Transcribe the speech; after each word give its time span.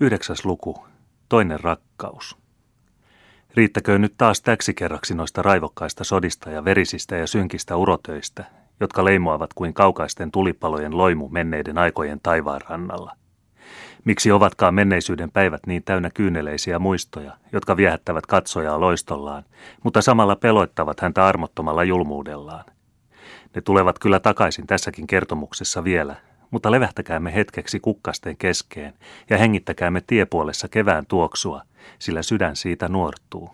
Yhdeksäs 0.00 0.44
luku. 0.44 0.86
Toinen 1.28 1.60
rakkaus. 1.60 2.36
Riittäköön 3.54 4.00
nyt 4.00 4.14
taas 4.18 4.40
täksi 4.40 4.74
kerraksi 4.74 5.14
noista 5.14 5.42
raivokkaista 5.42 6.04
sodista 6.04 6.50
ja 6.50 6.64
verisistä 6.64 7.16
ja 7.16 7.26
synkistä 7.26 7.76
urotöistä, 7.76 8.44
jotka 8.80 9.04
leimoavat 9.04 9.54
kuin 9.54 9.74
kaukaisten 9.74 10.30
tulipalojen 10.30 10.98
loimu 10.98 11.28
menneiden 11.28 11.78
aikojen 11.78 12.20
taivaan 12.22 12.60
rannalla. 12.68 13.12
Miksi 14.04 14.32
ovatkaan 14.32 14.74
menneisyyden 14.74 15.30
päivät 15.30 15.66
niin 15.66 15.82
täynnä 15.84 16.10
kyyneleisiä 16.10 16.78
muistoja, 16.78 17.32
jotka 17.52 17.76
viehättävät 17.76 18.26
katsojaa 18.26 18.80
loistollaan, 18.80 19.44
mutta 19.84 20.02
samalla 20.02 20.36
peloittavat 20.36 21.00
häntä 21.00 21.26
armottomalla 21.26 21.84
julmuudellaan? 21.84 22.64
Ne 23.54 23.60
tulevat 23.60 23.98
kyllä 23.98 24.20
takaisin 24.20 24.66
tässäkin 24.66 25.06
kertomuksessa 25.06 25.84
vielä, 25.84 26.16
mutta 26.50 26.70
levähtäkäämme 26.70 27.34
hetkeksi 27.34 27.80
kukkasten 27.80 28.36
keskeen 28.36 28.94
ja 29.30 29.38
hengittäkäämme 29.38 30.00
tiepuolessa 30.06 30.68
kevään 30.68 31.06
tuoksua, 31.06 31.62
sillä 31.98 32.22
sydän 32.22 32.56
siitä 32.56 32.88
nuortuu. 32.88 33.50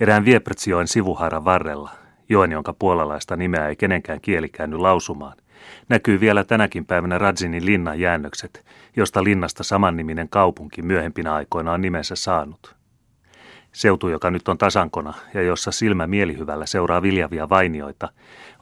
Erään 0.00 0.24
Vieprtsioen 0.24 0.88
sivuhaaran 0.88 1.44
varrella, 1.44 1.90
joen 2.28 2.52
jonka 2.52 2.72
puolalaista 2.72 3.36
nimeä 3.36 3.68
ei 3.68 3.76
kenenkään 3.76 4.20
kieli 4.20 4.48
käänny 4.48 4.78
lausumaan, 4.78 5.36
näkyy 5.88 6.20
vielä 6.20 6.44
tänäkin 6.44 6.86
päivänä 6.86 7.18
Radzinin 7.18 7.66
linnan 7.66 8.00
jäännökset, 8.00 8.64
josta 8.96 9.24
linnasta 9.24 9.62
samanniminen 9.62 10.28
kaupunki 10.28 10.82
myöhempinä 10.82 11.34
aikoina 11.34 11.72
on 11.72 11.82
nimensä 11.82 12.16
saanut. 12.16 12.81
Seutu, 13.72 14.08
joka 14.08 14.30
nyt 14.30 14.48
on 14.48 14.58
tasankona 14.58 15.14
ja 15.34 15.42
jossa 15.42 15.70
silmä 15.70 16.06
mielihyvällä 16.06 16.66
seuraa 16.66 17.02
viljavia 17.02 17.48
vainioita, 17.48 18.08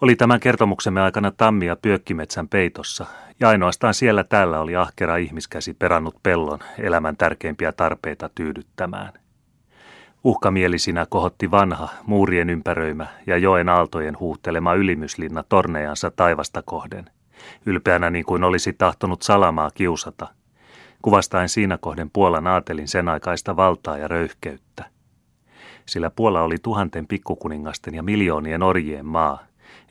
oli 0.00 0.16
tämän 0.16 0.40
kertomuksemme 0.40 1.00
aikana 1.00 1.30
tammia 1.30 1.76
pyökkimetsän 1.76 2.48
peitossa, 2.48 3.06
ja 3.40 3.48
ainoastaan 3.48 3.94
siellä 3.94 4.24
täällä 4.24 4.60
oli 4.60 4.76
ahkera 4.76 5.16
ihmiskäsi 5.16 5.74
perannut 5.74 6.16
pellon 6.22 6.58
elämän 6.78 7.16
tärkeimpiä 7.16 7.72
tarpeita 7.72 8.30
tyydyttämään. 8.34 9.12
Uhkamielisinä 10.24 11.06
kohotti 11.08 11.50
vanha, 11.50 11.88
muurien 12.06 12.50
ympäröimä 12.50 13.06
ja 13.26 13.36
joen 13.36 13.68
aaltojen 13.68 14.18
huuhtelema 14.20 14.74
ylimyslinna 14.74 15.42
tornejansa 15.42 16.10
taivasta 16.10 16.62
kohden, 16.62 17.10
ylpeänä 17.66 18.10
niin 18.10 18.24
kuin 18.24 18.44
olisi 18.44 18.72
tahtonut 18.72 19.22
salamaa 19.22 19.70
kiusata, 19.74 20.28
kuvastaen 21.02 21.48
siinä 21.48 21.78
kohden 21.78 22.10
Puolan 22.10 22.46
aatelin 22.46 22.88
sen 22.88 23.08
aikaista 23.08 23.56
valtaa 23.56 23.98
ja 23.98 24.08
röyhkeyttä– 24.08 24.84
sillä 25.90 26.10
Puola 26.10 26.42
oli 26.42 26.56
tuhanten 26.62 27.06
pikkukuningasten 27.06 27.94
ja 27.94 28.02
miljoonien 28.02 28.62
orjien 28.62 29.06
maa, 29.06 29.38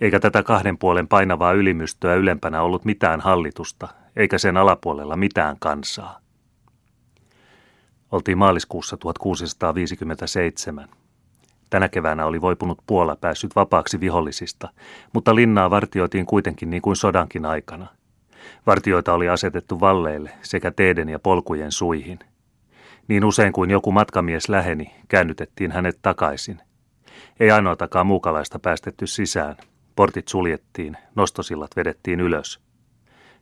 eikä 0.02 0.19
tätä 0.19 0.44
kahden 0.44 0.78
puolen 0.78 1.08
painavaa 1.08 1.53
ylimystöä 1.53 2.16
ylempänä 2.16 2.61
ollut 2.61 2.86
mitään 2.86 3.22
hallitusta, 3.22 3.88
eikä 4.16 4.38
sen 4.38 4.58
alapuolella 4.58 5.16
mitään 5.16 5.56
kansaa. 5.59 6.19
Oltiin 8.11 8.38
maaliskuussa 8.38 8.97
1657. 8.97 10.89
Tänä 11.69 11.89
keväänä 11.89 12.25
oli 12.25 12.41
voipunut 12.41 12.81
Puola 12.88 13.16
päässyt 13.16 13.56
vapaaksi 13.56 14.00
vihollisista, 14.00 14.69
mutta 15.13 15.36
linnaa 15.36 15.69
vartioitiin 15.69 16.25
kuitenkin 16.25 16.69
niin 16.69 16.81
kuin 16.81 16.95
sodankin 16.95 17.45
aikana. 17.45 17.88
Vartioita 18.66 19.13
oli 19.13 19.30
asetettu 19.30 19.80
valleille 19.80 20.31
sekä 20.41 20.72
teiden 20.72 21.09
ja 21.09 21.19
polkujen 21.19 21.72
suihin. 21.72 22.19
Niin 23.09 23.25
usein 23.25 23.53
kuin 23.53 23.69
joku 23.69 23.91
matkamies 23.91 24.49
läheni, 24.49 24.91
käännytettiin 25.07 25.71
hänet 25.71 25.99
takaisin. 26.02 26.59
Ei 27.39 27.51
ainoatakaan 27.51 28.07
muukalaista 28.07 28.59
päästetty 28.59 29.07
sisään. 29.07 29.55
Portit 29.95 30.27
suljettiin, 30.27 30.97
nostosillat 31.16 31.75
vedettiin 31.75 32.19
ylös. 32.19 32.59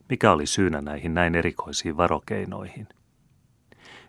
Mikä 0.09 0.31
oli 0.31 0.45
syynä 0.45 0.81
näihin 0.81 1.13
näin 1.13 1.35
erikoisiin 1.35 1.97
varokeinoihin? 1.97 2.87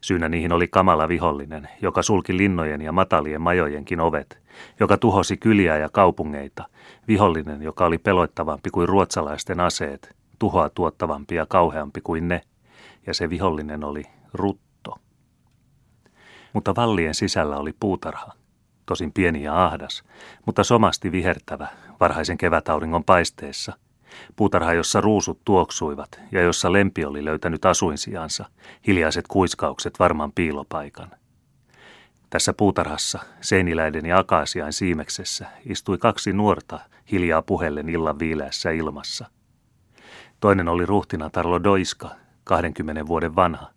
Syynä 0.00 0.28
niihin 0.28 0.52
oli 0.52 0.68
kamala 0.68 1.08
vihollinen, 1.08 1.68
joka 1.82 2.02
sulki 2.02 2.36
linnojen 2.36 2.80
ja 2.80 2.92
matalien 2.92 3.40
majojenkin 3.40 4.00
ovet, 4.00 4.38
joka 4.80 4.96
tuhosi 4.96 5.36
kyliä 5.36 5.76
ja 5.76 5.88
kaupungeita, 5.88 6.64
vihollinen, 7.08 7.62
joka 7.62 7.86
oli 7.86 7.98
peloittavampi 7.98 8.70
kuin 8.70 8.88
ruotsalaisten 8.88 9.60
aseet, 9.60 10.16
tuhoa 10.38 10.70
tuottavampi 10.70 11.34
ja 11.34 11.46
kauheampi 11.46 12.00
kuin 12.00 12.28
ne, 12.28 12.40
ja 13.06 13.14
se 13.14 13.30
vihollinen 13.30 13.84
oli 13.84 14.02
Rut 14.32 14.67
mutta 16.52 16.74
vallien 16.76 17.14
sisällä 17.14 17.56
oli 17.56 17.74
puutarha. 17.80 18.32
Tosin 18.86 19.12
pieni 19.12 19.42
ja 19.42 19.64
ahdas, 19.64 20.04
mutta 20.46 20.64
somasti 20.64 21.12
vihertävä 21.12 21.68
varhaisen 22.00 22.38
kevätauringon 22.38 23.04
paisteessa. 23.04 23.72
Puutarha, 24.36 24.72
jossa 24.72 25.00
ruusut 25.00 25.40
tuoksuivat 25.44 26.20
ja 26.32 26.42
jossa 26.42 26.72
lempi 26.72 27.04
oli 27.04 27.24
löytänyt 27.24 27.64
asuinsijansa, 27.64 28.44
hiljaiset 28.86 29.26
kuiskaukset 29.28 29.98
varman 29.98 30.32
piilopaikan. 30.32 31.10
Tässä 32.30 32.52
puutarhassa, 32.52 33.18
seiniläiden 33.40 34.06
ja 34.06 34.18
akaasiain 34.18 34.72
siimeksessä, 34.72 35.46
istui 35.64 35.98
kaksi 35.98 36.32
nuorta 36.32 36.80
hiljaa 37.12 37.42
puheellen 37.42 37.88
illan 37.88 38.18
viileässä 38.18 38.70
ilmassa. 38.70 39.26
Toinen 40.40 40.68
oli 40.68 40.86
ruhtinatar 40.86 41.46
Doiska, 41.64 42.10
20 42.44 43.06
vuoden 43.06 43.36
vanha, 43.36 43.70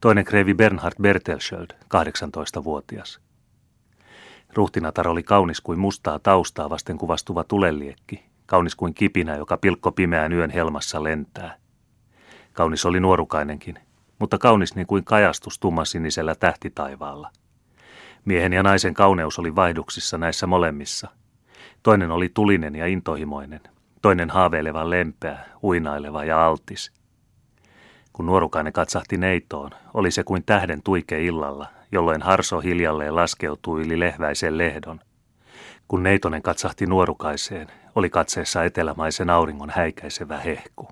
toinen 0.00 0.24
kreivi 0.24 0.54
Bernhard 0.54 0.94
Bertelsköld, 1.02 1.70
18-vuotias. 1.84 3.20
Ruhtinatar 4.54 5.08
oli 5.08 5.22
kaunis 5.22 5.60
kuin 5.60 5.78
mustaa 5.78 6.18
taustaa 6.18 6.70
vasten 6.70 6.98
kuvastuva 6.98 7.44
tuleliekki, 7.44 8.24
kaunis 8.46 8.76
kuin 8.76 8.94
kipinä, 8.94 9.36
joka 9.36 9.56
pilkko 9.56 9.92
pimeän 9.92 10.32
yön 10.32 10.50
helmassa 10.50 11.02
lentää. 11.02 11.56
Kaunis 12.52 12.86
oli 12.86 13.00
nuorukainenkin, 13.00 13.78
mutta 14.18 14.38
kaunis 14.38 14.74
niin 14.74 14.86
kuin 14.86 15.04
kajastus 15.04 15.58
tummansinisellä 15.58 16.34
tähtitaivaalla. 16.34 17.30
Miehen 18.24 18.52
ja 18.52 18.62
naisen 18.62 18.94
kauneus 18.94 19.38
oli 19.38 19.54
vaihduksissa 19.54 20.18
näissä 20.18 20.46
molemmissa. 20.46 21.08
Toinen 21.82 22.10
oli 22.10 22.28
tulinen 22.34 22.74
ja 22.74 22.86
intohimoinen, 22.86 23.60
toinen 24.02 24.30
haaveileva 24.30 24.90
lempeä, 24.90 25.38
uinaileva 25.62 26.24
ja 26.24 26.46
altis– 26.46 26.92
kun 28.16 28.26
nuorukainen 28.26 28.72
katsahti 28.72 29.16
neitoon, 29.16 29.70
oli 29.94 30.10
se 30.10 30.24
kuin 30.24 30.44
tähden 30.46 30.82
tuike 30.82 31.24
illalla, 31.24 31.66
jolloin 31.92 32.22
harso 32.22 32.60
hiljalleen 32.60 33.16
laskeutui 33.16 33.82
yli 33.82 34.00
lehväisen 34.00 34.58
lehdon. 34.58 35.00
Kun 35.88 36.02
neitonen 36.02 36.42
katsahti 36.42 36.86
nuorukaiseen, 36.86 37.66
oli 37.94 38.10
katseessa 38.10 38.64
etelämaisen 38.64 39.30
auringon 39.30 39.70
häikäisevä 39.70 40.38
hehku. 40.38 40.88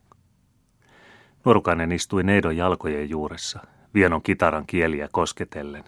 Nuorukainen 1.45 1.93
istui 1.93 2.23
neidon 2.23 2.57
jalkojen 2.57 3.11
juuressa, 3.11 3.61
vienon 3.95 4.23
kitaran 4.23 4.67
kieliä 4.67 5.09
kosketellen. 5.13 5.85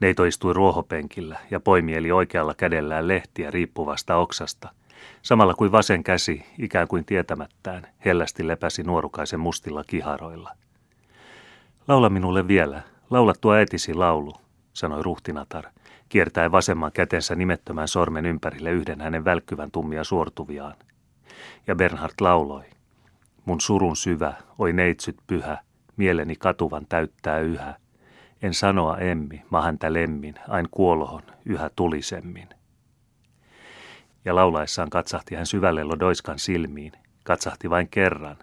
Neito 0.00 0.24
istui 0.24 0.52
ruohopenkillä 0.52 1.38
ja 1.50 1.60
poimieli 1.60 2.12
oikealla 2.12 2.54
kädellään 2.54 3.08
lehtiä 3.08 3.50
riippuvasta 3.50 4.16
oksasta– 4.16 4.68
samalla 5.22 5.54
kuin 5.54 5.72
vasen 5.72 6.04
käsi, 6.04 6.46
ikään 6.58 6.88
kuin 6.88 7.04
tietämättään, 7.04 7.86
hellästi 8.04 8.48
lepäsi 8.48 8.82
nuorukaisen 8.82 9.40
mustilla 9.40 9.84
kiharoilla. 9.84 10.50
Laula 11.88 12.10
minulle 12.10 12.48
vielä, 12.48 12.82
laula 13.10 13.32
tuo 13.40 13.54
äitisi 13.54 13.94
laulu, 13.94 14.32
sanoi 14.72 15.02
ruhtinatar, 15.02 15.64
kiertäen 16.08 16.52
vasemman 16.52 16.92
kätensä 16.92 17.34
nimettömän 17.34 17.88
sormen 17.88 18.26
ympärille 18.26 18.70
yhden 18.70 19.00
hänen 19.00 19.24
välkkyvän 19.24 19.70
tummia 19.70 20.04
suortuviaan. 20.04 20.74
Ja 21.66 21.74
Bernhard 21.74 22.14
lauloi. 22.20 22.64
Mun 23.44 23.60
surun 23.60 23.96
syvä, 23.96 24.34
oi 24.58 24.72
neitsyt 24.72 25.16
pyhä, 25.26 25.58
mieleni 25.96 26.36
katuvan 26.36 26.86
täyttää 26.88 27.38
yhä. 27.38 27.74
En 28.42 28.54
sanoa 28.54 28.98
emmi, 28.98 29.42
ma 29.50 29.62
häntä 29.62 29.92
lemmin, 29.92 30.34
ain 30.48 30.68
kuolohon, 30.70 31.22
yhä 31.46 31.70
tulisemmin 31.76 32.48
ja 34.24 34.34
laulaessaan 34.34 34.90
katsahti 34.90 35.34
hän 35.34 35.46
syvälle 35.46 35.84
Lodoiskan 35.84 36.38
silmiin, 36.38 36.92
katsahti 37.24 37.70
vain 37.70 37.88
kerran, 37.88 38.36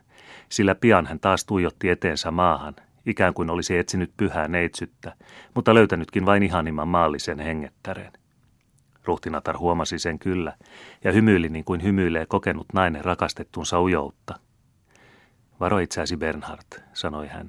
sillä 0.49 0.75
pian 0.75 1.05
hän 1.05 1.19
taas 1.19 1.45
tuijotti 1.45 1.89
eteensä 1.89 2.31
maahan, 2.31 2.75
ikään 3.05 3.33
kuin 3.33 3.49
olisi 3.49 3.77
etsinyt 3.77 4.11
pyhää 4.17 4.47
neitsyttä, 4.47 5.15
mutta 5.55 5.73
löytänytkin 5.73 6.25
vain 6.25 6.43
ihanimman 6.43 6.87
maallisen 6.87 7.39
hengettären. 7.39 8.11
Ruhtinatar 9.05 9.57
huomasi 9.57 9.99
sen 9.99 10.19
kyllä, 10.19 10.53
ja 11.03 11.11
hymyili 11.11 11.49
niin 11.49 11.65
kuin 11.65 11.83
hymyilee 11.83 12.25
kokenut 12.25 12.67
nainen 12.73 13.05
rakastettunsa 13.05 13.81
ujoutta. 13.81 14.39
Varo 15.59 15.79
itseäsi 15.79 16.17
Bernhard, 16.17 16.83
sanoi 16.93 17.27
hän. 17.27 17.47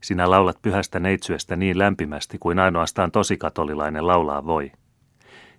Sinä 0.00 0.30
laulat 0.30 0.62
pyhästä 0.62 1.00
neitsyöstä 1.00 1.56
niin 1.56 1.78
lämpimästi 1.78 2.38
kuin 2.38 2.58
ainoastaan 2.58 3.10
tosikatolilainen 3.10 4.06
laulaa 4.06 4.46
voi. 4.46 4.72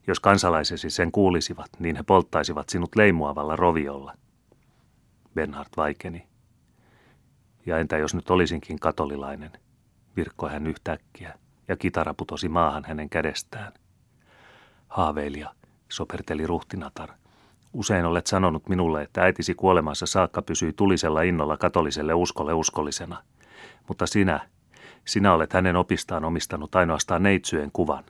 Jos 0.08 0.20
kansalaisesi 0.20 0.90
sen 0.90 1.12
kuulisivat, 1.12 1.70
niin 1.80 1.96
he 1.96 2.04
polttaisivat 2.04 2.70
sinut 2.70 2.96
leimuavalla 2.96 3.56
roviolla. 3.56 4.14
Bernhard 5.34 5.70
vaikeni. 5.78 6.28
Ja 7.66 7.78
entä 7.78 7.98
jos 7.98 8.16
nyt 8.16 8.30
olisinkin 8.30 8.80
katolilainen, 8.80 9.52
virkkoi 10.16 10.52
hän 10.52 10.68
yhtäkkiä, 10.68 11.34
ja 11.68 11.76
kitara 11.76 12.14
putosi 12.14 12.50
maahan 12.50 12.84
hänen 12.88 13.10
kädestään. 13.10 13.74
Haaveilija, 14.88 15.54
soperteli 15.90 16.48
ruhtinatar. 16.48 17.10
Usein 17.74 18.06
olet 18.06 18.28
sanonut 18.28 18.70
minulle, 18.70 19.02
että 19.02 19.24
äitisi 19.24 19.54
kuolemansa 19.54 20.06
saakka 20.06 20.42
pysyi 20.42 20.74
tulisella 20.74 21.22
innolla 21.22 21.58
katoliselle 21.58 22.14
uskolle 22.14 22.54
uskollisena. 22.54 23.24
Mutta 23.88 24.08
sinä, 24.08 24.50
Sinä 25.06 25.34
olet 25.34 25.54
hänen 25.54 25.76
opistaan 25.76 26.26
omistanut 26.26 26.76
ainoastaan 26.76 27.24
neitsyjen 27.24 27.72
kuvan. 27.74 28.04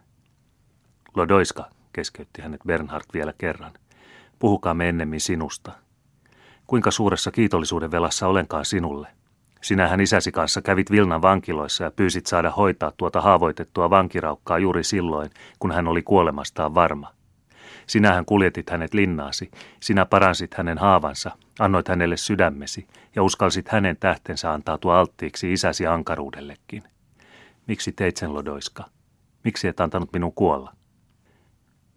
Lodoiska, 1.16 1.70
keskeytti 1.94 2.42
hänet 2.42 2.62
Bernhard 2.68 3.06
vielä 3.14 3.34
kerran. 3.38 3.72
Puhukaamme 4.40 4.90
ennemmin 4.90 5.22
sinusta. 5.22 5.72
Kuinka 6.68 6.92
suuressa 6.92 7.32
kiitollisuuden 7.32 7.92
velassa 7.92 8.28
olenkaan 8.28 8.66
sinulle? 8.66 9.08
Sinähän 9.62 10.02
isäsi 10.02 10.32
kanssa 10.32 10.62
kävit 10.62 10.92
Vilnan 10.92 11.22
vankiloissa 11.22 11.84
ja 11.84 11.92
pyysit 11.92 12.28
saada 12.28 12.52
hoitaa 12.52 12.92
tuota 12.98 13.22
haavoitettua 13.22 13.90
vankiraukkaa 13.90 14.60
juuri 14.60 14.84
silloin, 14.84 15.30
kun 15.60 15.72
hän 15.72 15.88
oli 15.88 16.02
kuolemastaan 16.02 16.76
varma. 16.76 17.14
Sinähän 17.88 18.26
kuljetit 18.26 18.70
hänet 18.70 18.94
linnaasi, 18.94 19.52
sinä 19.80 20.06
paransit 20.06 20.54
hänen 20.54 20.78
haavansa, 20.78 21.32
annoit 21.60 21.88
hänelle 21.88 22.18
sydämesi 22.18 22.88
ja 23.16 23.24
uskalsit 23.24 23.70
hänen 23.70 23.98
tähtensä 24.00 24.54
antautua 24.54 25.00
alttiiksi 25.00 25.54
isäsi 25.54 25.88
ankaruudellekin. 25.88 26.84
Miksi 27.68 27.92
teit 27.92 28.18
sen 28.18 28.34
lodoiska? 28.34 28.84
Miksi 29.44 29.68
et 29.68 29.80
antanut 29.80 30.14
minun 30.14 30.34
kuolla? 30.34 30.74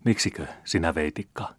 Miksikö, 0.05 0.47
sinä 0.65 0.95
veitikka? 0.95 1.55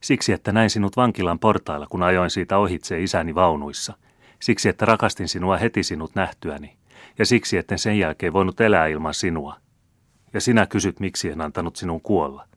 Siksi, 0.00 0.32
että 0.32 0.52
näin 0.52 0.70
sinut 0.70 0.96
vankilan 0.96 1.38
portailla, 1.38 1.86
kun 1.86 2.02
ajoin 2.02 2.30
siitä 2.30 2.58
ohitse 2.58 3.02
isäni 3.02 3.34
vaunuissa. 3.34 3.96
Siksi, 4.42 4.68
että 4.68 4.84
rakastin 4.84 5.28
sinua 5.28 5.56
heti 5.56 5.82
sinut 5.82 6.14
nähtyäni. 6.14 6.76
Ja 7.18 7.26
siksi, 7.26 7.56
etten 7.56 7.78
sen 7.78 7.98
jälkeen 7.98 8.32
voinut 8.32 8.60
elää 8.60 8.86
ilman 8.86 9.14
sinua. 9.14 9.56
Ja 10.32 10.40
sinä 10.40 10.66
kysyt, 10.66 11.00
miksi 11.00 11.30
en 11.30 11.40
antanut 11.40 11.76
sinun 11.76 12.00
kuolla. 12.00 12.48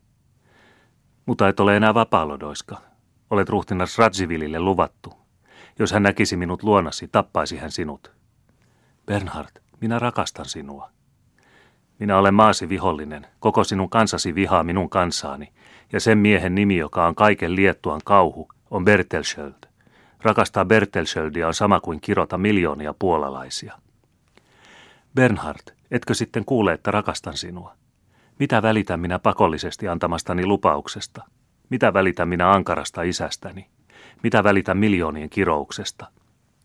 Mutta 1.26 1.48
et 1.48 1.60
ole 1.60 1.78
enää 1.78 1.94
vapaalodoiska. 1.94 2.82
Olet 3.30 3.50
ruhtinas 3.50 3.98
Radzivilille 3.98 4.60
luvattu. 4.60 5.14
Jos 5.80 5.92
hän 5.92 6.04
näkisi 6.04 6.38
minut 6.38 6.64
luonasi, 6.64 7.08
tappaisi 7.08 7.58
hän 7.58 7.72
sinut. 7.72 8.12
Bernhard, 9.06 9.62
minä 9.82 10.00
rakastan 10.00 10.46
sinua. 10.46 10.92
Minä 12.00 12.18
olen 12.18 12.34
maasi 12.34 12.70
vihollinen, 12.70 13.28
koko 13.40 13.64
sinun 13.64 13.90
kansasi 13.90 14.36
vihaa 14.36 14.64
minun 14.64 14.90
kansaani, 14.90 15.52
ja 15.94 16.00
sen 16.00 16.18
miehen 16.18 16.56
nimi, 16.56 16.78
joka 16.78 17.08
on 17.08 17.16
kaiken 17.16 17.56
Liettuan 17.56 18.02
kauhu, 18.06 18.48
on 18.72 18.86
Bertelsköld. 18.86 19.54
Rakastaa 20.22 20.66
Bertelsköldia 20.66 21.48
on 21.48 21.54
sama 21.54 21.80
kuin 21.80 22.02
kirota 22.02 22.38
miljoonia 22.38 22.94
puolalaisia. 23.00 23.74
Bernhard, 25.16 25.76
etkö 25.92 26.14
sitten 26.14 26.46
kuule, 26.46 26.74
että 26.74 26.92
rakastan 26.92 27.38
sinua? 27.38 27.74
Mitä 28.40 28.62
välitän 28.62 29.00
minä 29.00 29.20
pakollisesti 29.20 29.88
antamastani 29.88 30.46
lupauksesta? 30.46 31.24
Mitä 31.70 31.94
välitän 31.94 32.28
minä 32.28 32.52
ankarasta 32.52 33.02
isästäni? 33.02 33.68
Mitä 34.24 34.44
välitän 34.44 34.78
miljoonien 34.78 35.30
kirouksesta? 35.30 36.08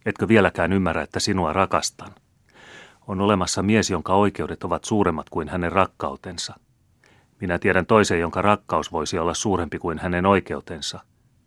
Etkö 0.06 0.28
vieläkään 0.28 0.72
ymmärrä, 0.72 1.02
että 1.02 1.20
sinua 1.20 1.52
rakastan? 1.52 2.10
On 3.06 3.20
olemassa 3.20 3.62
mies, 3.62 3.90
jonka 3.90 4.14
oikeudet 4.14 4.64
ovat 4.64 4.84
suuremmat 4.84 5.30
kuin 5.30 5.48
hänen 5.48 5.72
rakkautensa. 5.72 6.54
Minä 7.40 7.58
tiedän 7.58 7.86
toisen, 7.86 8.20
jonka 8.20 8.42
rakkaus 8.42 8.92
voisi 8.92 9.18
olla 9.18 9.34
suurempi 9.34 9.78
kuin 9.78 9.98
hänen 9.98 10.26
oikeutensa, 10.26 11.00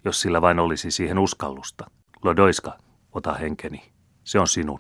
jos 0.06 0.22
sillä 0.22 0.42
vain 0.42 0.60
olisi 0.60 0.92
siihen 0.92 1.20
uskallusta. 1.20 1.92
Lodoiska, 2.24 2.78
ota 3.12 3.34
henkeni. 3.34 3.82
Se 4.24 4.40
on 4.40 4.48
sinun. 4.48 4.80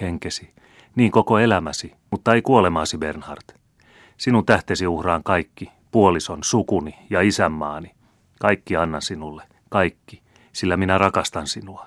Henkesi. 0.00 0.54
Niin 0.96 1.10
koko 1.10 1.38
elämäsi, 1.38 1.94
mutta 2.10 2.34
ei 2.34 2.42
kuolemaasi, 2.42 2.98
Bernhard. 2.98 3.58
Sinun 4.16 4.46
tähtesi 4.46 4.86
uhraan 4.86 5.22
kaikki, 5.22 5.72
puolison, 5.90 6.38
sukuni 6.44 6.94
ja 7.10 7.20
isänmaani. 7.20 7.94
Kaikki 8.40 8.76
annan 8.76 9.02
sinulle, 9.02 9.42
kaikki, 9.68 10.22
sillä 10.52 10.76
minä 10.76 10.98
rakastan 10.98 11.46
sinua. 11.46 11.86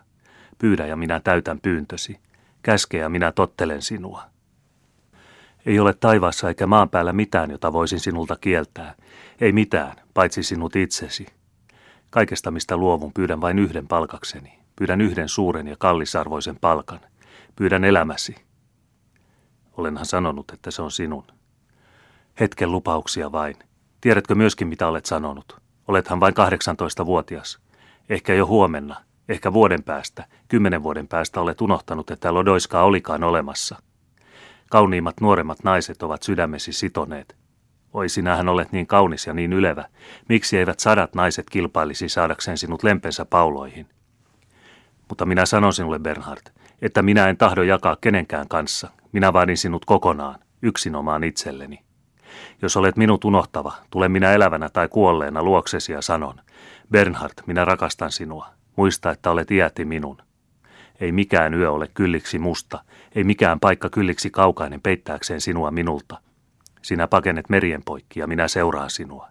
Pyydä 0.58 0.86
ja 0.86 0.96
minä 0.96 1.20
täytän 1.20 1.60
pyyntösi. 1.60 2.20
Käske 2.66 2.98
ja 2.98 3.10
minä 3.10 3.32
tottelen 3.32 3.82
sinua. 3.82 4.24
Ei 5.66 5.80
ole 5.80 5.94
taivaassa 5.94 6.48
eikä 6.48 6.68
maan 6.68 6.90
päällä 6.90 7.14
mitään, 7.14 7.52
jota 7.52 7.74
voisin 7.74 8.00
sinulta 8.00 8.36
kieltää. 8.42 8.96
Ei 9.42 9.52
mitään, 9.52 9.96
paitsi 10.14 10.44
sinut 10.44 10.76
itsesi. 10.76 11.26
Kaikesta, 12.10 12.52
mistä 12.52 12.78
luovun, 12.78 13.14
pyydän 13.14 13.42
vain 13.42 13.60
yhden 13.60 13.88
palkakseni. 13.88 14.60
Pyydän 14.76 15.02
yhden 15.02 15.30
suuren 15.30 15.68
ja 15.68 15.76
kallisarvoisen 15.80 16.58
palkan. 16.62 17.00
Pyydän 17.56 17.84
elämäsi. 17.84 18.36
Olenhan 19.78 20.06
sanonut, 20.06 20.52
että 20.52 20.72
se 20.72 20.82
on 20.82 20.92
sinun. 20.92 21.28
Hetken 22.40 22.72
lupauksia 22.72 23.32
vain. 23.32 23.56
Tiedätkö 24.02 24.36
myöskin, 24.36 24.68
mitä 24.68 24.88
olet 24.88 25.06
sanonut? 25.06 25.62
Olethan 25.88 26.20
vain 26.20 26.34
18-vuotias. 26.34 27.60
Ehkä 28.10 28.34
jo 28.34 28.46
huomenna, 28.46 29.05
ehkä 29.30 29.54
vuoden 29.54 29.83
päästä, 29.83 30.25
kymmenen 30.48 30.83
vuoden 30.83 31.07
päästä 31.07 31.42
olet 31.42 31.62
unohtanut, 31.62 32.12
että 32.12 32.33
Lodoiskaa 32.33 32.83
olikaan 32.83 33.24
olemassa. 33.24 33.75
Kauniimmat 34.72 35.22
nuoremmat 35.22 35.63
naiset 35.63 36.04
ovat 36.04 36.24
sydämesi 36.24 36.74
sitoneet. 36.74 37.36
Oi, 37.94 38.10
sinähän 38.10 38.50
olet 38.50 38.72
niin 38.72 38.88
kaunis 38.88 39.27
ja 39.27 39.33
niin 39.33 39.54
ylevä. 39.54 39.86
Miksi 40.30 40.57
eivät 40.57 40.80
sadat 40.80 41.16
naiset 41.16 41.50
kilpailisi 41.50 42.10
saadakseen 42.10 42.57
sinut 42.57 42.83
lempensä 42.83 43.25
pauloihin? 43.25 43.89
Mutta 45.10 45.25
minä 45.25 45.45
sanon 45.45 45.74
sinulle, 45.74 46.00
Bernhard, 46.00 46.42
että 46.81 47.01
minä 47.01 47.30
en 47.30 47.38
tahdo 47.38 47.63
jakaa 47.63 47.98
kenenkään 48.01 48.48
kanssa. 48.48 48.89
Minä 49.12 49.33
vaadin 49.33 49.57
sinut 49.57 49.86
kokonaan, 49.86 50.39
yksinomaan 50.62 51.24
itselleni. 51.24 51.80
Jos 52.62 52.77
olet 52.77 52.98
minut 52.98 53.25
unohtava, 53.25 53.74
tulen 53.89 54.12
minä 54.12 54.33
elävänä 54.33 54.69
tai 54.69 54.88
kuolleena 54.88 55.44
luoksesi 55.44 55.92
ja 55.92 56.01
sanon, 56.01 56.42
Bernhard, 56.92 57.33
minä 57.45 57.66
rakastan 57.66 58.12
sinua. 58.12 58.48
Muista, 58.75 59.12
että 59.12 59.31
olet 59.31 59.51
iäti 59.51 59.86
minun. 59.86 60.18
Ei 61.00 61.12
mikään 61.12 61.54
yö 61.54 61.72
ole 61.72 61.88
kylliksi 61.94 62.39
musta, 62.39 62.83
ei 63.16 63.24
mikään 63.24 63.60
paikka 63.60 63.89
kylliksi 63.89 64.30
kaukainen 64.30 64.81
peittääkseen 64.81 65.42
sinua 65.42 65.72
minulta. 65.72 66.18
Sinä 66.81 67.07
pakenet 67.07 67.50
merien 67.50 67.83
poikki 67.86 68.19
ja 68.19 68.27
minä 68.27 68.48
seuraan 68.48 68.89
sinua. 68.89 69.27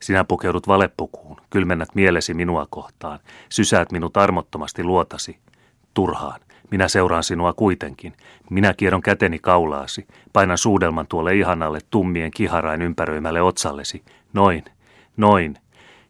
Sinä 0.00 0.24
pukeudut 0.24 0.68
valepukuun, 0.68 1.36
kylmennät 1.50 1.94
mielesi 1.94 2.34
minua 2.34 2.66
kohtaan, 2.70 3.18
sysäät 3.48 3.92
minut 3.92 4.16
armottomasti 4.16 4.84
luotasi. 4.84 5.38
Turhaan, 5.94 6.40
minä 6.70 6.88
seuraan 6.88 7.24
sinua 7.24 7.52
kuitenkin. 7.52 8.12
Minä 8.50 8.74
kierron 8.74 9.02
käteni 9.02 9.38
kaulaasi, 9.38 10.06
painan 10.32 10.58
suudelman 10.58 11.06
tuolle 11.06 11.36
ihanalle 11.36 11.78
tummien 11.90 12.30
kiharain 12.30 12.82
ympäröimälle 12.82 13.42
otsallesi. 13.42 14.02
Noin, 14.32 14.64
noin. 15.16 15.56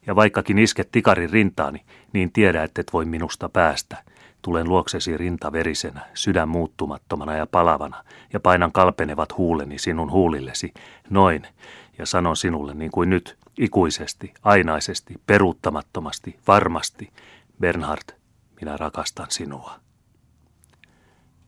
Ja 0.06 0.16
vaikkakin 0.16 0.58
isket 0.58 0.88
tikarin 0.92 1.30
rintaani, 1.30 1.82
niin 2.12 2.32
tiedä, 2.32 2.62
et 2.62 2.78
et 2.78 2.92
voi 2.92 3.04
minusta 3.04 3.48
päästä. 3.48 3.96
Tulen 4.42 4.68
luoksesi 4.68 5.16
rinta 5.16 5.52
verisenä, 5.52 6.00
sydän 6.14 6.48
muuttumattomana 6.48 7.36
ja 7.36 7.46
palavana, 7.46 8.04
ja 8.32 8.40
painan 8.40 8.72
kalpenevat 8.72 9.36
huuleni 9.36 9.78
sinun 9.78 10.11
huulillesi. 10.11 10.75
Noin, 11.11 11.46
ja 11.99 12.06
sanon 12.06 12.37
sinulle 12.37 12.75
niin 12.75 12.90
kuin 12.90 13.11
nyt, 13.11 13.37
ikuisesti, 13.58 14.35
ainaisesti, 14.42 15.14
peruuttamattomasti, 15.26 16.38
varmasti. 16.49 17.12
Bernhard, 17.61 18.16
minä 18.61 18.76
rakastan 18.76 19.26
sinua. 19.30 19.75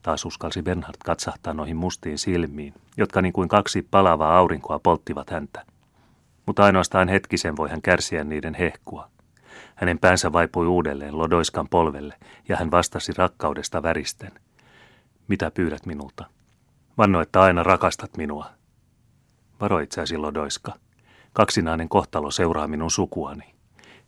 Taas 0.02 0.25
uskalsi 0.25 0.62
Bernhard 0.62 0.96
katsahtaa 1.04 1.54
noihin 1.54 1.76
mustiin 1.76 2.18
silmiin, 2.18 2.75
jotka 2.96 3.22
niin 3.22 3.32
kuin 3.32 3.48
kaksi 3.48 3.82
palavaa 3.90 4.38
aurinkoa 4.38 4.78
polttivat 4.78 5.30
häntä. 5.30 5.64
Mutta 6.46 6.64
ainoastaan 6.64 7.08
hetkisen 7.08 7.56
voi 7.56 7.70
hän 7.70 7.82
kärsiä 7.82 8.25
niiden 8.25 8.54
hehkua. 8.54 9.10
Hänen 9.74 9.98
päänsä 9.98 10.32
vaipui 10.32 10.66
uudelleen 10.66 11.18
Lodoiskan 11.18 11.68
polvelle, 11.68 12.14
ja 12.48 12.56
hän 12.56 12.70
vastasi 12.70 13.12
rakkaudesta 13.16 13.82
väristen. 13.82 14.32
Mitä 15.28 15.50
pyydät 15.50 15.86
minulta? 15.86 16.24
Vanno, 16.98 17.20
että 17.20 17.40
aina 17.40 17.62
rakastat 17.62 18.16
minua. 18.16 18.46
Varo 19.60 19.78
itseäsi, 19.78 20.16
Lodoiska. 20.16 20.72
Kaksinainen 21.32 21.88
kohtalo 21.88 22.30
seuraa 22.30 22.68
minun 22.68 22.90
sukuani. 22.90 23.54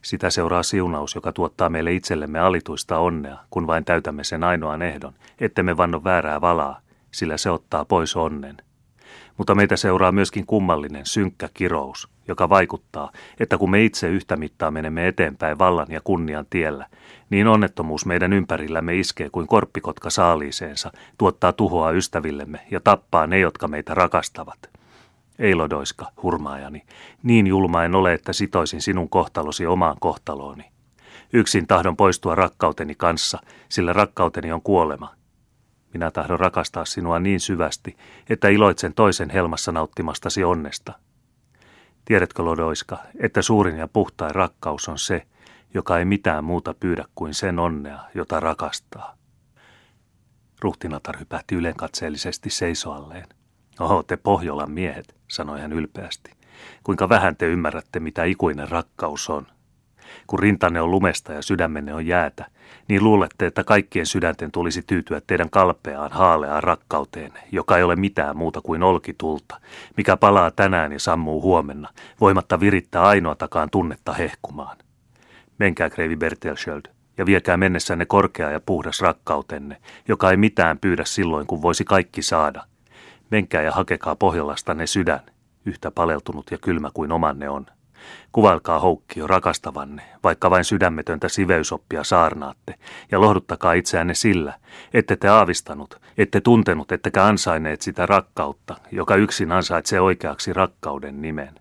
Sitä 0.03 0.31
seuraa 0.31 0.63
siunaus, 0.63 1.15
joka 1.15 1.33
tuottaa 1.33 1.69
meille 1.69 1.93
itsellemme 1.93 2.39
alituista 2.39 2.99
onnea, 2.99 3.39
kun 3.51 3.67
vain 3.67 3.85
täytämme 3.85 4.25
sen 4.25 4.45
ainoan 4.45 4.83
ehdon, 4.83 5.15
ettemme 5.41 5.77
vanno 5.77 6.05
väärää 6.05 6.41
valaa, 6.41 6.81
sillä 7.11 7.37
se 7.37 7.51
ottaa 7.51 7.85
pois 7.85 8.17
onnen. 8.17 8.57
Mutta 9.39 9.55
meitä 9.55 9.77
seuraa 9.77 10.13
myöskin 10.13 10.47
kummallinen, 10.47 11.07
synkkä 11.07 11.49
kirous, 11.55 12.09
joka 12.29 12.49
vaikuttaa, 12.49 13.11
että 13.41 13.59
kun 13.59 13.71
me 13.71 13.85
itse 13.85 14.09
yhtä 14.09 14.37
mittaa 14.37 14.71
menemme 14.71 15.09
eteenpäin 15.09 15.59
vallan 15.59 15.87
ja 15.91 16.01
kunnian 16.05 16.47
tiellä, 16.51 16.87
niin 17.31 17.49
onnettomuus 17.49 18.07
meidän 18.07 18.33
ympärillämme 18.33 18.99
iskee 18.99 19.31
kuin 19.31 19.47
korppikotka 19.47 20.11
saaliiseensa, 20.11 20.93
tuottaa 21.19 21.53
tuhoa 21.53 21.91
ystävillemme 21.91 22.61
ja 22.71 22.81
tappaa 22.81 23.27
ne, 23.27 23.39
jotka 23.39 23.69
meitä 23.69 23.95
rakastavat. 23.95 24.71
Ei 25.39 25.55
lodoiska, 25.55 26.07
hurmaajani, 26.23 26.83
niin 27.23 27.47
julma 27.47 27.85
en 27.85 27.95
ole, 27.95 28.13
että 28.13 28.33
sitoisin 28.33 28.83
sinun 28.83 29.09
kohtalosi 29.09 29.67
omaan 29.67 29.97
kohtalooni. 30.01 30.65
Yksin 31.33 31.67
tahdon 31.67 31.97
poistua 31.97 32.35
rakkauteni 32.35 32.95
kanssa, 32.95 33.39
sillä 33.69 33.93
rakkauteni 33.93 34.53
on 34.53 34.63
kuolema. 34.63 35.15
Minä 35.95 36.11
tahdon 36.11 36.41
rakastaa 36.41 36.85
sinua 36.85 37.19
niin 37.19 37.41
syvästi, 37.41 37.97
että 38.31 38.49
iloitsen 38.49 38.95
toisen 38.95 39.31
helmassa 39.31 39.73
nauttimastasi 39.73 40.45
onnesta. 40.45 40.93
Tiedätkö, 42.05 42.45
Lodoiska, 42.45 42.99
että 43.21 43.43
suurin 43.43 43.77
ja 43.77 43.89
puhtain 43.89 44.35
rakkaus 44.35 44.89
on 44.89 44.99
se, 44.99 45.27
joka 45.75 45.99
ei 45.99 46.05
mitään 46.05 46.45
muuta 46.45 46.75
pyydä 46.75 47.05
kuin 47.15 47.35
sen 47.35 47.59
onnea, 47.59 47.99
jota 48.15 48.41
rakastaa. 48.41 49.17
Ruhtinatar 50.61 51.19
hypähti 51.19 51.55
ylenkatseellisesti 51.55 52.51
seisoalleen. 52.51 53.27
Oho, 53.81 54.03
te 54.03 54.17
Pohjolan 54.17 54.71
miehet, 54.71 55.17
sanoi 55.29 55.61
hän 55.61 55.73
ylpeästi. 55.73 56.31
Kuinka 56.85 57.09
vähän 57.09 57.37
te 57.37 57.47
ymmärrätte, 57.47 58.01
mitä 58.01 58.25
ikuinen 58.25 58.69
rakkaus 58.69 59.31
on. 59.31 59.47
Kun 60.27 60.39
rintanne 60.39 60.81
on 60.81 60.91
lumesta 60.91 61.33
ja 61.33 61.43
sydämenne 61.43 61.95
on 61.95 62.07
jäätä, 62.07 62.47
niin 62.89 63.05
luulette, 63.05 63.47
että 63.47 63.65
kaikkien 63.65 64.07
sydänten 64.07 64.53
tulisi 64.53 64.83
tyytyä 64.87 65.21
teidän 65.27 65.51
kalpeaan, 65.51 66.13
haaleaan 66.13 66.63
rakkauteen, 66.63 67.33
joka 67.53 67.77
ei 67.77 67.83
ole 67.83 67.97
mitään 67.97 68.37
muuta 68.37 68.61
kuin 68.61 68.83
olkitulta, 68.83 69.61
mikä 69.97 70.17
palaa 70.17 70.51
tänään 70.51 70.93
ja 70.93 71.01
sammuu 71.01 71.43
huomenna, 71.43 71.89
voimatta 72.21 72.61
virittää 72.61 73.03
ainoatakaan 73.03 73.71
tunnetta 73.71 74.13
hehkumaan. 74.13 74.77
Menkää, 75.59 75.91
Kreivi 75.91 76.17
Bertelsköld, 76.17 76.83
ja 77.19 77.27
viekää 77.27 77.57
mennessänne 77.57 78.07
korkea 78.07 78.51
ja 78.51 78.61
puhdas 78.61 79.01
rakkautenne, 79.01 79.77
joka 80.09 80.31
ei 80.31 80.37
mitään 80.37 80.79
pyydä 80.79 81.05
silloin, 81.05 81.47
kun 81.47 81.63
voisi 81.63 81.85
kaikki 81.85 82.23
saada. 82.23 82.65
Menkää 83.31 83.63
ja 83.63 83.73
hakekaa 83.73 84.17
Pohjolastanne 84.17 84.87
sydän, 84.87 85.21
yhtä 85.67 85.91
paleltunut 85.91 86.51
ja 86.51 86.59
kylmä 86.59 86.91
kuin 86.95 87.13
omanne 87.13 87.49
on. 87.49 87.67
Kuvailkaa 88.33 88.81
jo 89.17 89.27
rakastavanne, 89.27 90.03
vaikka 90.25 90.51
vain 90.51 90.65
sydämetöntä 90.65 91.29
siveysoppia 91.29 92.05
saarnaatte, 92.05 92.75
ja 93.13 93.21
lohduttakaa 93.21 93.73
itseänne 93.73 94.15
sillä, 94.15 94.59
ette 94.95 95.17
te 95.17 95.29
aavistanut, 95.29 96.01
ette 96.19 96.41
tuntenut, 96.41 96.93
ettekä 96.93 97.25
ansaineet 97.25 97.83
sitä 97.83 98.07
rakkautta, 98.07 98.77
joka 98.93 99.17
yksin 99.17 99.53
ansaitsee 99.53 100.01
oikeaksi 100.01 100.53
rakkauden 100.53 101.23
nimen. 101.23 101.55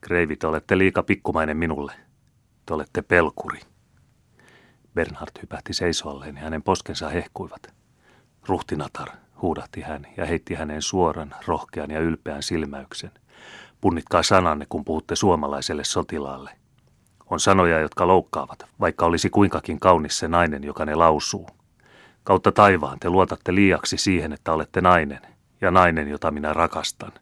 Kreivit, 0.00 0.44
olette 0.44 0.78
liika 0.78 1.02
pikkumainen 1.02 1.56
minulle. 1.56 1.92
Te 2.66 2.74
olette 2.74 3.02
pelkuri. 3.02 3.60
Bernhard 4.94 5.42
hypähti 5.42 5.74
seisoalleen 5.74 6.36
ja 6.36 6.42
hänen 6.42 6.62
poskensa 6.62 7.08
hehkuivat. 7.08 7.74
Ruhtinatar, 8.48 9.08
huudahti 9.42 9.80
hän 9.80 10.06
ja 10.16 10.26
heitti 10.26 10.54
hänen 10.54 10.82
suoran, 10.82 11.34
rohkean 11.46 11.90
ja 11.90 12.00
ylpeän 12.00 12.42
silmäyksen– 12.42 13.10
Punnitkaa 13.80 14.22
sananne, 14.22 14.66
kun 14.68 14.84
puhutte 14.84 15.16
suomalaiselle 15.16 15.84
sotilaalle. 15.84 16.50
On 17.30 17.40
sanoja, 17.40 17.80
jotka 17.80 18.06
loukkaavat, 18.06 18.66
vaikka 18.80 19.06
olisi 19.06 19.30
kuinkakin 19.30 19.80
kaunis 19.80 20.18
se 20.18 20.28
nainen, 20.28 20.64
joka 20.64 20.84
ne 20.84 20.94
lausuu. 20.94 21.48
Kautta 22.24 22.52
taivaan 22.52 23.00
te 23.00 23.10
luotatte 23.10 23.54
liiaksi 23.54 23.96
siihen, 23.96 24.32
että 24.32 24.52
olette 24.52 24.80
nainen, 24.80 25.20
ja 25.60 25.70
nainen, 25.70 26.08
jota 26.08 26.30
minä 26.30 26.52
rakastan. 26.52 27.12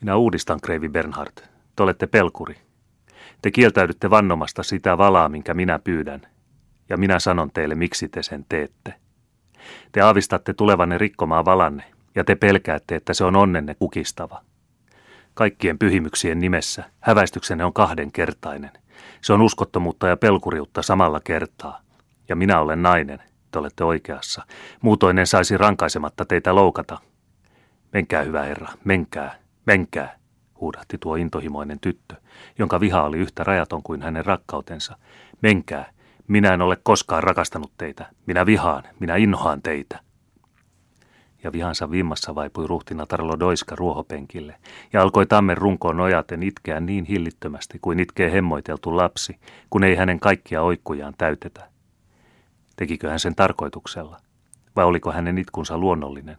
Minä 0.00 0.16
uudistan, 0.16 0.60
Kreivi 0.60 0.88
Bernhard. 0.88 1.42
Te 1.76 1.82
olette 1.82 2.06
pelkuri. 2.06 2.56
Te 3.42 3.50
kieltäydytte 3.50 4.10
vannomasta 4.10 4.62
sitä 4.62 4.98
valaa, 4.98 5.28
minkä 5.28 5.54
minä 5.54 5.78
pyydän, 5.78 6.20
ja 6.88 6.96
minä 6.96 7.18
sanon 7.18 7.50
teille, 7.50 7.74
miksi 7.74 8.08
te 8.08 8.22
sen 8.22 8.46
teette. 8.48 8.94
Te 9.92 10.00
aavistatte 10.00 10.54
tulevanne 10.54 10.98
rikkomaan 10.98 11.44
valanne, 11.44 11.84
ja 12.14 12.24
te 12.24 12.34
pelkäätte, 12.34 12.94
että 12.96 13.14
se 13.14 13.24
on 13.24 13.36
onnenne 13.36 13.74
kukistava– 13.74 14.42
kaikkien 15.34 15.78
pyhimyksien 15.78 16.38
nimessä 16.38 16.84
häväistyksenne 17.00 17.64
on 17.64 17.72
kahdenkertainen. 17.72 18.70
Se 19.20 19.32
on 19.32 19.42
uskottomuutta 19.42 20.08
ja 20.08 20.16
pelkuriutta 20.16 20.82
samalla 20.82 21.20
kertaa. 21.20 21.80
Ja 22.28 22.36
minä 22.36 22.60
olen 22.60 22.82
nainen, 22.82 23.22
te 23.50 23.58
olette 23.58 23.84
oikeassa. 23.84 24.42
Muutoin 24.82 25.18
en 25.18 25.26
saisi 25.26 25.56
rankaisematta 25.56 26.24
teitä 26.24 26.54
loukata. 26.54 26.98
Menkää, 27.92 28.22
hyvä 28.22 28.42
herra, 28.42 28.68
menkää, 28.84 29.34
menkää, 29.66 30.18
huudahti 30.60 30.98
tuo 30.98 31.16
intohimoinen 31.16 31.80
tyttö, 31.80 32.16
jonka 32.58 32.80
viha 32.80 33.02
oli 33.02 33.18
yhtä 33.18 33.44
rajaton 33.44 33.82
kuin 33.82 34.02
hänen 34.02 34.26
rakkautensa. 34.26 34.96
Menkää, 35.42 35.90
minä 36.28 36.54
en 36.54 36.62
ole 36.62 36.76
koskaan 36.82 37.22
rakastanut 37.22 37.72
teitä. 37.78 38.06
Minä 38.26 38.46
vihaan, 38.46 38.82
minä 39.00 39.16
inhoan 39.16 39.62
teitä 39.62 40.00
ja 41.44 41.52
vihansa 41.52 41.90
vimmassa 41.90 42.34
vaipui 42.34 42.66
ruhtinatar 42.66 43.26
Lodoiska 43.26 43.76
ruohopenkille 43.76 44.54
ja 44.92 45.02
alkoi 45.02 45.26
tammen 45.26 45.56
runkoon 45.56 45.96
nojaten 45.96 46.42
itkeä 46.42 46.80
niin 46.80 47.04
hillittömästi 47.04 47.78
kuin 47.82 48.00
itkee 48.00 48.32
hemmoiteltu 48.32 48.96
lapsi, 48.96 49.38
kun 49.70 49.84
ei 49.84 49.94
hänen 49.94 50.20
kaikkia 50.20 50.62
oikkujaan 50.62 51.14
täytetä. 51.18 51.68
Tekikö 52.76 53.10
hän 53.10 53.20
sen 53.20 53.34
tarkoituksella, 53.34 54.20
vai 54.76 54.84
oliko 54.84 55.12
hänen 55.12 55.38
itkunsa 55.38 55.78
luonnollinen? 55.78 56.36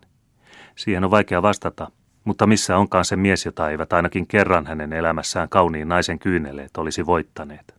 Siihen 0.75 1.03
on 1.03 1.11
vaikea 1.11 1.41
vastata, 1.41 1.91
mutta 2.23 2.47
missä 2.47 2.77
onkaan 2.77 3.05
se 3.05 3.15
mies, 3.15 3.45
jota 3.45 3.69
eivät 3.69 3.93
ainakin 3.93 4.27
kerran 4.27 4.65
hänen 4.65 4.93
elämässään 4.93 5.49
kauniin 5.49 5.89
naisen 5.89 6.19
kyyneleet 6.19 6.77
olisi 6.77 7.05
voittaneet. 7.05 7.75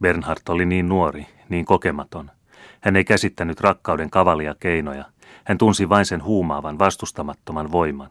Bernhard 0.00 0.40
oli 0.48 0.66
niin 0.66 0.88
nuori, 0.88 1.26
niin 1.48 1.64
kokematon. 1.64 2.30
Hän 2.80 2.96
ei 2.96 3.04
käsittänyt 3.04 3.60
rakkauden 3.60 4.10
kavalia 4.10 4.54
keinoja– 4.60 5.04
hän 5.44 5.58
tunsi 5.58 5.88
vain 5.88 6.06
sen 6.06 6.24
huumaavan, 6.24 6.78
vastustamattoman 6.78 7.72
voiman. 7.72 8.10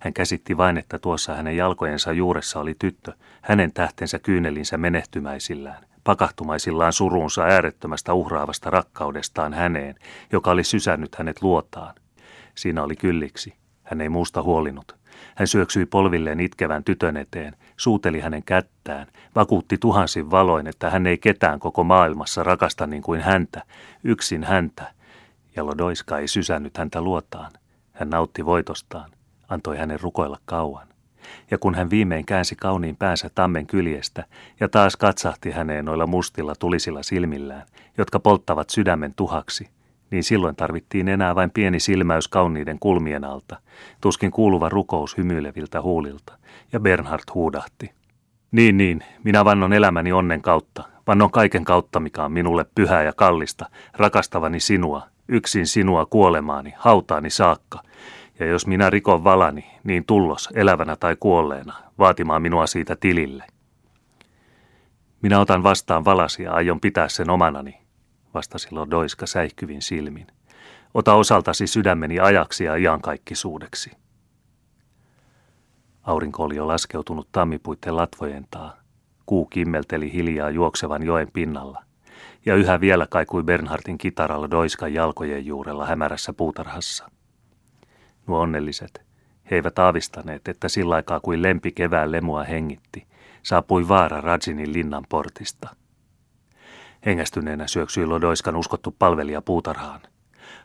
Hän 0.00 0.12
käsitti 0.12 0.56
vain, 0.56 0.78
että 0.78 0.98
tuossa 0.98 1.34
hänen 1.34 1.56
jalkojensa 1.56 2.12
juuressa 2.12 2.60
oli 2.60 2.74
tyttö, 2.78 3.12
hänen 3.42 3.72
tähtensä 3.72 4.18
kyynelinsä 4.18 4.76
menehtymäisillään, 4.76 5.84
pakahtumaisillaan 6.04 6.92
suruunsa 6.92 7.42
äärettömästä 7.42 8.14
uhraavasta 8.14 8.70
rakkaudestaan 8.70 9.54
häneen, 9.54 9.94
joka 10.32 10.50
oli 10.50 10.64
sysännyt 10.64 11.14
hänet 11.14 11.42
luotaan. 11.42 11.94
Siinä 12.54 12.82
oli 12.82 12.96
kylliksi. 12.96 13.54
Hän 13.82 14.00
ei 14.00 14.08
muusta 14.08 14.42
huolinut. 14.42 14.96
Hän 15.34 15.48
syöksyi 15.48 15.86
polvilleen 15.86 16.40
itkevän 16.40 16.84
tytön 16.84 17.16
eteen, 17.16 17.56
suuteli 17.76 18.20
hänen 18.20 18.42
kättään, 18.42 19.06
vakuutti 19.34 19.78
tuhansin 19.78 20.30
valoin, 20.30 20.66
että 20.66 20.90
hän 20.90 21.06
ei 21.06 21.18
ketään 21.18 21.60
koko 21.60 21.84
maailmassa 21.84 22.42
rakasta 22.42 22.86
niin 22.86 23.02
kuin 23.02 23.20
häntä, 23.20 23.62
yksin 24.04 24.44
häntä, 24.44 24.92
ja 25.56 25.66
Lodoiska 25.66 26.18
ei 26.18 26.28
sysännyt 26.28 26.76
häntä 26.76 27.00
luotaan. 27.00 27.50
Hän 27.92 28.10
nautti 28.10 28.46
voitostaan, 28.46 29.10
antoi 29.48 29.76
hänen 29.76 30.00
rukoilla 30.00 30.38
kauan. 30.44 30.88
Ja 31.50 31.58
kun 31.58 31.74
hän 31.74 31.90
viimein 31.90 32.26
käänsi 32.26 32.56
kauniin 32.56 32.96
päänsä 32.96 33.30
tammen 33.34 33.66
kyljestä 33.66 34.24
ja 34.60 34.68
taas 34.68 34.96
katsahti 34.96 35.50
häneen 35.50 35.84
noilla 35.84 36.06
mustilla 36.06 36.54
tulisilla 36.58 37.02
silmillään, 37.02 37.66
jotka 37.98 38.20
polttavat 38.20 38.70
sydämen 38.70 39.14
tuhaksi, 39.14 39.68
niin 40.10 40.24
silloin 40.24 40.56
tarvittiin 40.56 41.08
enää 41.08 41.34
vain 41.34 41.50
pieni 41.50 41.80
silmäys 41.80 42.28
kauniiden 42.28 42.78
kulmien 42.78 43.24
alta, 43.24 43.56
tuskin 44.00 44.30
kuuluva 44.30 44.68
rukous 44.68 45.16
hymyileviltä 45.16 45.82
huulilta, 45.82 46.38
ja 46.72 46.80
Bernhard 46.80 47.22
huudahti. 47.34 47.90
Niin, 48.50 48.76
niin, 48.76 49.04
minä 49.24 49.44
vannon 49.44 49.72
elämäni 49.72 50.12
onnen 50.12 50.42
kautta, 50.42 50.84
vannon 51.06 51.30
kaiken 51.30 51.64
kautta, 51.64 52.00
mikä 52.00 52.24
on 52.24 52.32
minulle 52.32 52.66
pyhää 52.74 53.02
ja 53.02 53.12
kallista, 53.12 53.66
rakastavani 53.96 54.60
sinua, 54.60 55.06
yksin 55.28 55.66
sinua 55.66 56.06
kuolemaani, 56.06 56.74
hautaani 56.76 57.30
saakka. 57.30 57.82
Ja 58.38 58.46
jos 58.46 58.66
minä 58.66 58.90
rikon 58.90 59.24
valani, 59.24 59.70
niin 59.84 60.04
tullos, 60.04 60.48
elävänä 60.54 60.96
tai 60.96 61.16
kuolleena, 61.20 61.74
vaatimaan 61.98 62.42
minua 62.42 62.66
siitä 62.66 62.96
tilille. 62.96 63.44
Minä 65.22 65.40
otan 65.40 65.62
vastaan 65.62 66.04
valasi 66.04 66.42
ja 66.42 66.52
aion 66.52 66.80
pitää 66.80 67.08
sen 67.08 67.30
omanani, 67.30 67.78
vastasi 68.34 68.68
Lodoiska 68.70 69.26
säihkyvin 69.26 69.82
silmin. 69.82 70.26
Ota 70.94 71.14
osaltasi 71.14 71.66
sydämeni 71.66 72.20
ajaksi 72.20 72.64
ja 72.64 72.76
iankaikkisuudeksi. 72.76 73.90
Aurinko 76.02 76.42
oli 76.42 76.56
jo 76.56 76.68
laskeutunut 76.68 77.28
tammipuitten 77.32 77.96
latvojen 77.96 78.46
taa. 78.50 78.76
Kuu 79.26 79.46
kimmelteli 79.46 80.12
hiljaa 80.12 80.50
juoksevan 80.50 81.02
joen 81.02 81.28
pinnalla 81.32 81.87
ja 82.46 82.54
yhä 82.54 82.80
vielä 82.80 83.06
kaikui 83.10 83.42
Bernhardin 83.42 83.98
kitaralla 83.98 84.50
Doiskan 84.50 84.94
jalkojen 84.94 85.46
juurella 85.46 85.86
hämärässä 85.86 86.32
puutarhassa. 86.32 87.10
Nuo 88.26 88.40
onnelliset, 88.40 89.02
he 89.50 89.56
eivät 89.56 89.78
aavistaneet, 89.78 90.48
että 90.48 90.68
sillä 90.68 90.94
aikaa 90.94 91.20
kuin 91.20 91.42
lempi 91.42 91.72
kevään 91.72 92.12
lemua 92.12 92.44
hengitti, 92.44 93.06
saapui 93.42 93.88
vaara 93.88 94.20
Rajinin 94.20 94.72
linnan 94.72 95.04
portista. 95.08 95.76
Hengästyneenä 97.06 97.66
syöksyi 97.66 98.06
Lodoiskan 98.06 98.56
uskottu 98.56 98.96
palvelija 98.98 99.42
puutarhaan. 99.42 100.00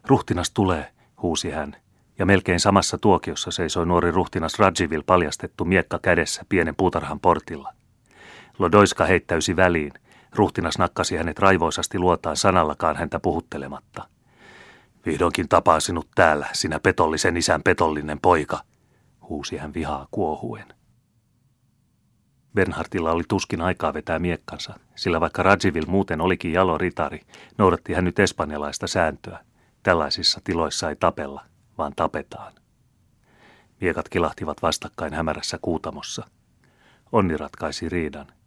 Ruhtinas 0.08 0.52
tulee, 0.52 0.92
huusi 1.22 1.52
hän, 1.52 1.76
ja 2.20 2.26
melkein 2.26 2.60
samassa 2.60 2.98
tuokiossa 2.98 3.52
seisoi 3.52 3.86
nuori 3.86 4.12
ruhtinas 4.12 4.60
Rajivil 4.60 5.04
paljastettu 5.06 5.66
miekka 5.66 6.00
kädessä 6.00 6.44
pienen 6.50 6.76
puutarhan 6.76 7.20
portilla. 7.20 7.74
Lodoiska 8.60 9.06
heittäysi 9.06 9.56
väliin, 9.56 9.94
Ruhtinas 10.36 10.78
nakkasi 10.78 11.18
hänet 11.18 11.40
raivoisasti 11.40 12.00
luotaan 12.00 12.38
sanallakaan 12.38 12.96
häntä 12.96 13.20
puhuttelematta. 13.20 14.08
Vihdoinkin 15.06 15.50
tapaa 15.50 15.80
sinut 15.80 16.08
täällä, 16.16 16.48
sinä 16.54 16.80
petollisen 16.80 17.38
isän 17.38 17.64
petollinen 17.64 18.20
poika, 18.20 18.60
huusi 19.30 19.58
hän 19.58 19.74
vihaa 19.74 20.08
kuohuen. 20.12 20.74
Bernhardilla 22.56 23.12
oli 23.12 23.24
tuskin 23.28 23.62
aikaa 23.62 23.94
vetää 23.94 24.20
miekkansa, 24.20 24.80
sillä 24.96 25.22
vaikka 25.22 25.44
Rajivil 25.44 25.86
muuten 25.88 26.22
olikin 26.22 26.54
jalo 26.54 26.78
ritari, 26.78 27.22
noudatti 27.58 27.94
hän 27.94 28.06
nyt 28.06 28.20
espanjalaista 28.20 28.88
sääntöä. 28.88 29.40
Tällaisissa 29.84 30.42
tiloissa 30.44 30.90
ei 30.90 30.96
tapella, 30.96 31.46
vaan 31.78 31.94
tapetaan. 31.96 32.54
Miekat 33.82 34.10
kilahtivat 34.10 34.62
vastakkain 34.62 35.14
hämärässä 35.14 35.60
kuutamossa. 35.62 36.28
Onni 37.12 37.38
ratkaisi 37.38 37.90
riidan– 37.90 38.28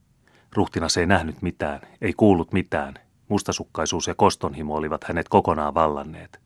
Ruhtinas 0.56 0.96
ei 0.96 1.06
nähnyt 1.06 1.42
mitään, 1.42 1.80
ei 2.00 2.12
kuullut 2.12 2.52
mitään. 2.52 2.94
Mustasukkaisuus 3.28 4.06
ja 4.06 4.14
kostonhimo 4.14 4.74
olivat 4.74 5.04
hänet 5.04 5.28
kokonaan 5.28 5.74
vallanneet. 5.74 6.40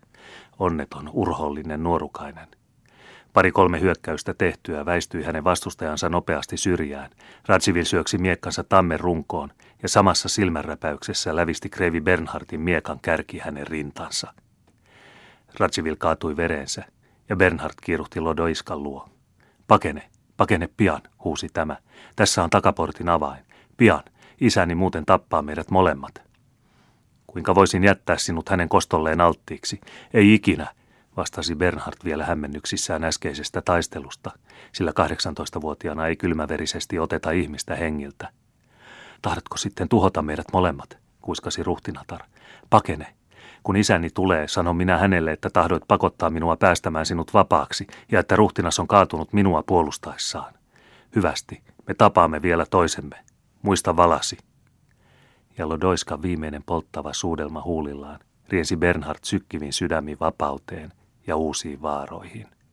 onneton, 0.58 1.10
urhollinen 1.12 1.82
nuorukainen. 1.82 2.48
Pari 3.32 3.52
kolme 3.52 3.80
hyökkäystä 3.80 4.34
tehtyä 4.34 4.86
väistyi 4.86 5.22
hänen 5.22 5.44
vastustajansa 5.44 6.08
nopeasti 6.08 6.56
syrjään. 6.56 7.10
Ratsivil 7.46 7.84
syöksi 7.84 8.18
miekkansa 8.18 8.64
tammen 8.64 9.00
runkoon 9.00 9.50
ja 9.82 9.88
samassa 9.88 10.28
silmänräpäyksessä 10.28 11.36
lävisti 11.36 11.68
Kreivi 11.68 12.00
Bernhardin 12.00 12.60
miekan 12.60 13.00
kärki 13.02 13.38
hänen 13.38 13.66
rintansa. 13.66 14.34
Ratsivil 15.58 15.96
kaatui 15.98 16.36
vereensä 16.36 16.84
ja 17.28 17.36
Bernhard 17.36 17.74
kiiruhti 17.82 18.20
Lodoiskan 18.20 18.82
luo. 18.82 19.08
Pakene, 19.66 20.10
pakene 20.36 20.68
pian, 20.76 21.02
huusi 21.24 21.48
tämä. 21.52 21.76
Tässä 22.16 22.42
on 22.44 22.50
takaportin 22.50 23.08
avain. 23.08 23.49
Pian, 23.80 24.02
isäni 24.40 24.74
muuten 24.74 25.06
tappaa 25.06 25.42
meidät 25.42 25.70
molemmat. 25.70 26.22
Kuinka 27.26 27.54
voisin 27.54 27.84
jättää 27.84 28.18
sinut 28.18 28.48
hänen 28.48 28.68
kostolleen 28.68 29.20
alttiiksi? 29.20 29.80
Ei 30.14 30.34
ikinä, 30.34 30.66
vastasi 31.16 31.54
Bernhard 31.54 31.96
vielä 32.04 32.24
hämmennyksissään 32.24 33.04
äskeisestä 33.04 33.62
taistelusta, 33.62 34.30
sillä 34.72 34.90
18-vuotiaana 34.90 36.06
ei 36.06 36.16
kylmäverisesti 36.16 36.98
oteta 36.98 37.30
ihmistä 37.30 37.74
hengiltä. 37.74 38.28
Tahdotko 39.22 39.56
sitten 39.56 39.88
tuhota 39.88 40.22
meidät 40.22 40.46
molemmat, 40.52 40.98
kuiskasi 41.20 41.62
ruhtinatar. 41.62 42.20
Pakene. 42.70 43.06
Kun 43.62 43.76
isäni 43.76 44.10
tulee, 44.14 44.48
sanon 44.48 44.76
minä 44.76 44.98
hänelle, 44.98 45.32
että 45.32 45.50
tahdoit 45.50 45.82
pakottaa 45.88 46.30
minua 46.30 46.56
päästämään 46.56 47.06
sinut 47.06 47.34
vapaaksi 47.34 47.86
ja 48.12 48.20
että 48.20 48.36
ruhtinas 48.36 48.78
on 48.78 48.86
kaatunut 48.86 49.32
minua 49.32 49.62
puolustaessaan. 49.62 50.54
Hyvästi, 51.16 51.62
me 51.86 51.94
tapaamme 51.94 52.42
vielä 52.42 52.66
toisemme. 52.66 53.29
Muista 53.62 53.96
valasi. 53.96 54.38
Ja 55.58 55.68
Lodoiskan 55.68 56.22
viimeinen 56.22 56.62
polttava 56.62 57.12
suudelma 57.12 57.62
huulillaan 57.62 58.20
riensi 58.48 58.76
Bernhard 58.76 59.18
sykkivin 59.22 59.72
sydämin 59.72 60.16
vapauteen 60.20 60.92
ja 61.26 61.36
uusiin 61.36 61.82
vaaroihin. 61.82 62.46